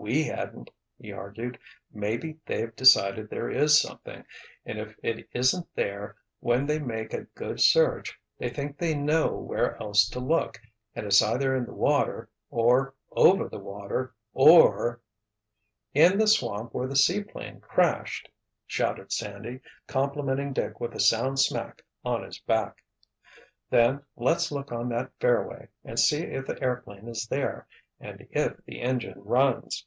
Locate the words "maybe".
1.92-2.38